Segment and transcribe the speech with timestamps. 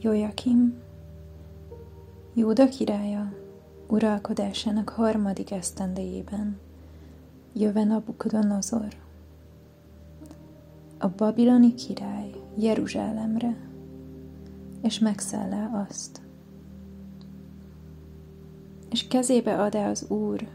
[0.00, 0.82] Jojakim,
[2.34, 3.32] Júda királya
[3.88, 6.58] uralkodásának harmadik esztendejében.
[7.52, 8.88] Jöve Nabukodonozor,
[10.98, 13.56] a babiloni király Jeruzsálemre,
[14.82, 16.20] és megszállá azt.
[18.90, 20.48] És kezébe ad-e az Úr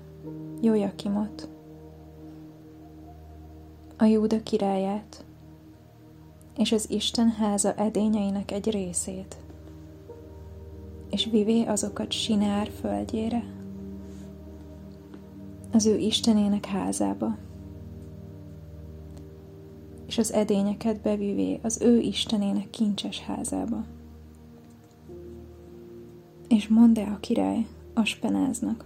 [0.61, 1.49] Jojakimot,
[3.97, 5.25] a Júda királyát,
[6.61, 9.37] és az Isten háza edényeinek egy részét,
[11.09, 13.43] és vivé azokat Sinár földjére,
[15.71, 17.37] az ő Istenének házába,
[20.07, 23.85] és az edényeket bevivé az ő Istenének kincses házába.
[26.47, 28.85] És mondd -e a király Aspenáznak,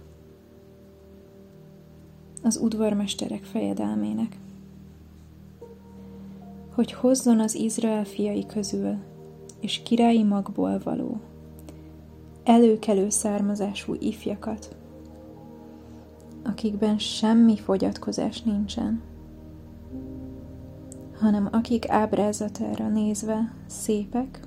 [2.42, 4.36] az udvarmesterek fejedelmének,
[6.76, 8.96] hogy hozzon az Izrael fiai közül,
[9.60, 11.20] és királyi magból való,
[12.44, 14.76] előkelő származású ifjakat,
[16.44, 19.02] akikben semmi fogyatkozás nincsen,
[21.18, 24.40] hanem akik ábrázatára nézve szépek,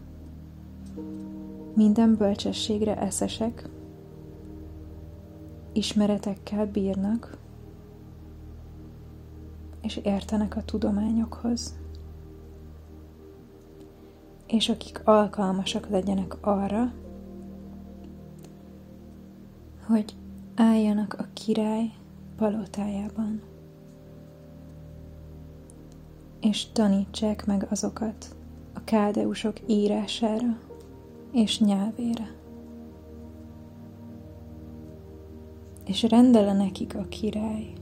[1.76, 3.70] minden bölcsességre eszesek,
[5.74, 7.38] ismeretekkel bírnak,
[9.82, 11.79] és értenek a tudományokhoz
[14.52, 16.94] és akik alkalmasak legyenek arra,
[19.86, 20.16] hogy
[20.56, 21.92] álljanak a király
[22.38, 23.42] palotájában,
[26.42, 28.36] és tanítsák meg azokat
[28.74, 30.58] a káldeusok írására
[31.32, 32.36] és nyelvére.
[35.86, 37.74] És rendele nekik a király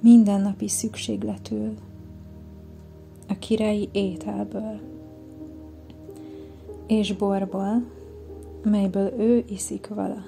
[0.00, 1.74] mindennapi szükségletül
[3.28, 4.80] a királyi ételből
[6.86, 7.82] és borból,
[8.62, 10.22] melyből ő iszik vala,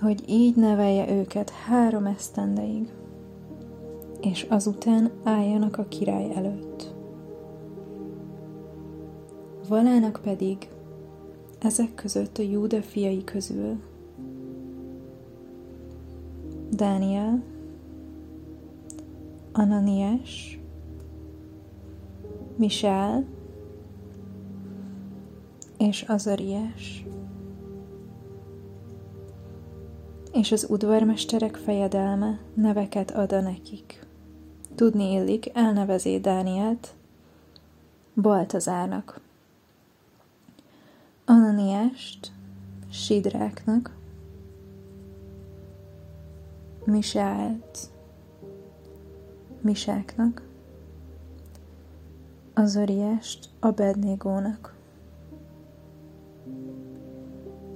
[0.00, 2.92] hogy így nevelje őket három esztendeig,
[4.20, 6.94] és azután álljanak a király előtt.
[9.68, 10.68] Valának pedig
[11.58, 13.76] ezek között a Júda fiai közül
[16.70, 17.42] Dániel,
[19.52, 20.58] Ananias,
[22.56, 23.24] Misál
[25.78, 27.04] és Azariás.
[30.32, 34.06] És az udvarmesterek fejedelme neveket ad a nekik.
[34.74, 36.94] Tudni illik, elnevezé Dánielt
[38.14, 39.20] Baltazárnak,
[41.24, 42.32] Ananiást
[42.90, 43.96] Sidráknak,
[46.84, 47.90] Misált
[49.62, 50.42] Misáknak,
[52.54, 54.74] Azoriást Abednégónak.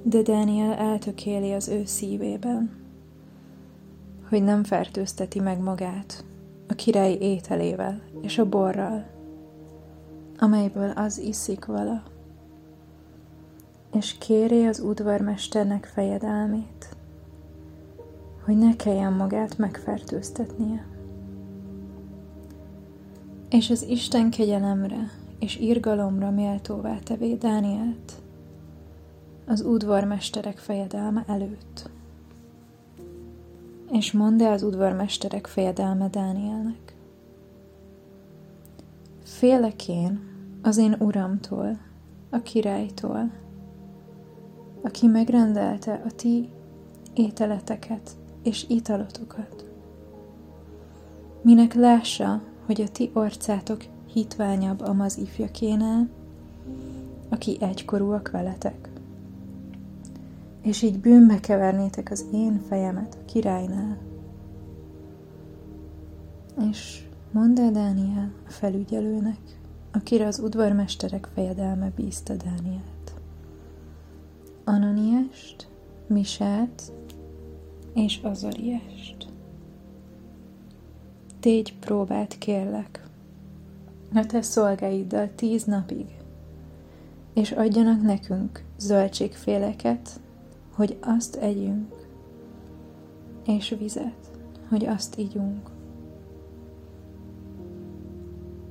[0.03, 2.71] De Dániel eltökéli az ő szívében,
[4.29, 6.25] hogy nem fertőzteti meg magát
[6.69, 9.07] a király ételével és a borral,
[10.39, 12.03] amelyből az iszik vala,
[13.93, 16.97] és kéri az udvarmesternek fejedelmét,
[18.45, 20.94] hogy ne kelljen magát megfertőztetnie
[23.55, 28.13] és az Isten kegyelemre és irgalomra méltóvá tevé Dánielt
[29.47, 31.91] az udvarmesterek fejedelme előtt.
[33.93, 36.97] És mondd el az udvarmesterek fejedelme Dánielnek.
[39.23, 40.21] Félek én
[40.63, 41.79] az én uramtól,
[42.31, 43.31] a királytól,
[44.83, 46.49] aki megrendelte a ti
[47.13, 49.71] ételeteket és italotokat.
[51.43, 56.09] Minek lássa, hogy a ti orcátok hitványabb amaz ifjakénál,
[57.29, 58.89] aki egykorúak veletek.
[60.63, 63.99] És így bűnbe kevernétek az én fejemet a királynál.
[66.71, 69.39] És mondd el Dániel a felügyelőnek,
[69.93, 73.15] akire az udvarmesterek fejedelme bízta Dánielt.
[74.65, 75.69] Ananiást,
[76.07, 76.93] Misát
[77.95, 79.34] és Azariást
[81.45, 83.07] tégy próbát kérlek.
[84.15, 86.07] A te szolgáiddal tíz napig,
[87.35, 90.21] és adjanak nekünk zöldségféleket,
[90.75, 92.07] hogy azt együnk,
[93.47, 94.31] és vizet,
[94.69, 95.71] hogy azt ígyunk.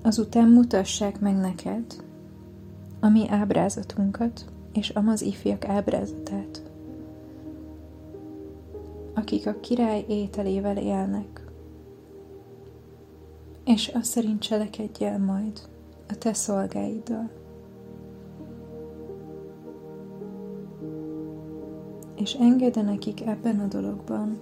[0.02, 1.86] Azután mutassák meg neked
[3.00, 6.72] a mi ábrázatunkat, és amaz ifjak ábrázatát,
[9.14, 11.43] akik a király ételével élnek,
[13.64, 15.62] és azt szerint cselekedjél majd,
[16.10, 17.30] a te szolgáiddal.
[22.16, 24.38] És engedd nekik ebben a dologban,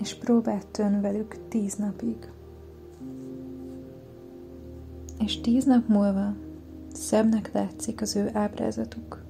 [0.00, 2.30] és próbáld tön velük tíz napig.
[5.18, 6.34] És tíz nap múlva
[6.92, 9.24] szebbnek látszik az ő ábrázatuk,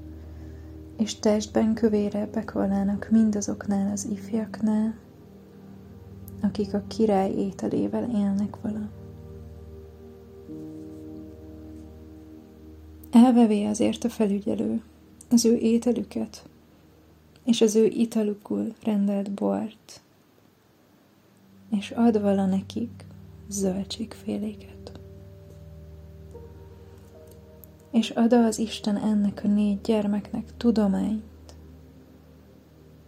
[0.97, 4.95] és testben kövérebbek volnának mindazoknál az ifjaknál,
[6.47, 8.89] akik a király ételével élnek vala.
[13.11, 14.83] Elvevé azért a felügyelő
[15.31, 16.49] az ő ételüket,
[17.45, 20.01] és az ő italukul rendelt bort,
[21.71, 23.05] és ad vala nekik
[23.49, 25.01] zöldségféléket.
[27.91, 31.55] És ad az Isten ennek a négy gyermeknek tudományt,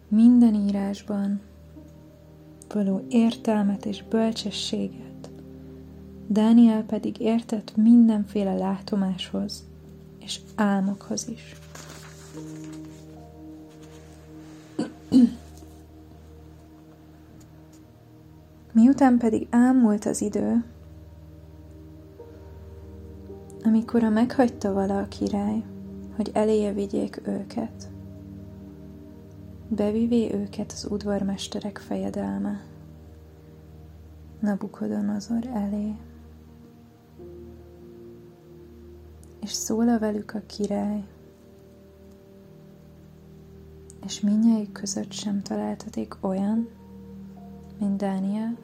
[0.09, 1.41] minden írásban
[2.73, 5.31] való értelmet és bölcsességet,
[6.27, 9.67] Dániel pedig értett mindenféle látomáshoz
[10.19, 11.57] és álmokhoz is.
[18.73, 20.65] Miután pedig elmúlt az idő,
[23.65, 25.63] amikor a meghagyta vala a király,
[26.17, 27.89] hogy eléje vigyék őket,
[29.69, 32.61] bevivé őket az udvarmesterek fejedelme,
[34.41, 35.95] Nabukodonozor elé.
[39.41, 41.05] És szól velük a király,
[44.05, 46.69] és minnyájuk között sem találtaték olyan,
[47.79, 48.57] mint Dániel,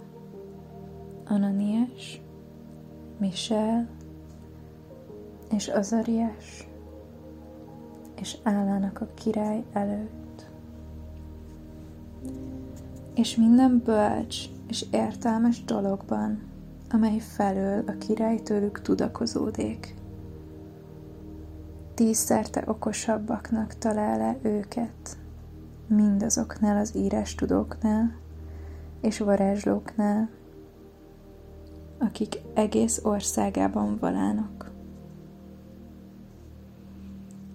[1.25, 2.21] Ananias,
[3.19, 3.89] Michel
[5.51, 6.69] és Azarias,
[8.21, 10.24] és állának a király előtt.
[13.15, 16.43] És minden bölcs és értelmes dologban,
[16.91, 19.95] amely felől a király tőlük tudakozódik.
[21.95, 25.17] Tízszerte okosabbaknak talál-e őket,
[25.87, 28.17] mindazoknál az írás tudóknál
[29.01, 30.29] és varázslóknál,
[31.99, 34.71] akik egész országában valának.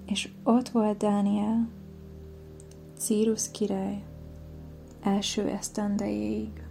[0.06, 1.68] És ott volt Dániel,
[2.98, 4.04] Círus király,
[5.10, 6.69] első esztendejéig.